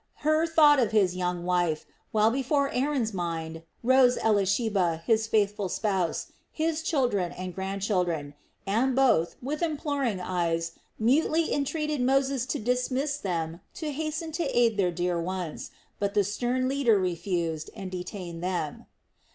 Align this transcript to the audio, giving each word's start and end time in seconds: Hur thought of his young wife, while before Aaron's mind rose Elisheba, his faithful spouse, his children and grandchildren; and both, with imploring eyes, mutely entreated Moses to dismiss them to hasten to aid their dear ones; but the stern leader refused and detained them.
Hur 0.23 0.47
thought 0.47 0.79
of 0.79 0.89
his 0.89 1.15
young 1.15 1.45
wife, 1.45 1.85
while 2.11 2.31
before 2.31 2.71
Aaron's 2.71 3.13
mind 3.13 3.61
rose 3.83 4.17
Elisheba, 4.17 4.99
his 5.05 5.27
faithful 5.27 5.69
spouse, 5.69 6.31
his 6.51 6.81
children 6.81 7.31
and 7.33 7.53
grandchildren; 7.53 8.33
and 8.65 8.95
both, 8.95 9.35
with 9.43 9.61
imploring 9.61 10.19
eyes, 10.19 10.71
mutely 10.97 11.53
entreated 11.53 12.01
Moses 12.01 12.47
to 12.47 12.57
dismiss 12.57 13.17
them 13.17 13.61
to 13.75 13.91
hasten 13.91 14.31
to 14.31 14.43
aid 14.57 14.75
their 14.75 14.89
dear 14.89 15.21
ones; 15.21 15.69
but 15.99 16.15
the 16.15 16.23
stern 16.23 16.67
leader 16.67 16.97
refused 16.97 17.69
and 17.75 17.91
detained 17.91 18.43
them. 18.43 18.87